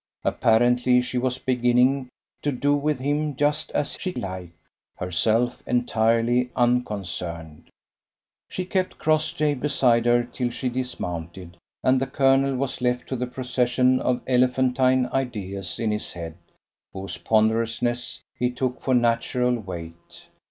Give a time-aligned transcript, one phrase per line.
[0.23, 2.09] Apparently she was beginning
[2.41, 4.57] to do with him just as she liked,
[4.97, 7.69] herself entirely unconcerned.
[8.49, 13.27] She kept Crossjay beside her till she dismounted, and the colonel was left to the
[13.27, 16.35] procession of elephantine ideas in his head,
[16.93, 20.25] whose ponderousness he took for natural weight.